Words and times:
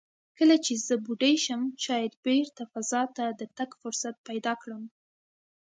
کله 0.37 0.55
چې 0.65 0.73
زه 0.87 0.95
بوډۍ 1.03 1.35
شم، 1.45 1.61
شاید 1.85 2.11
بېرته 2.25 2.61
فضا 2.73 3.03
ته 3.15 3.25
د 3.39 3.41
تګ 3.57 3.69
فرصت 3.81 4.15
پیدا 4.27 4.53
کړم." 4.61 4.83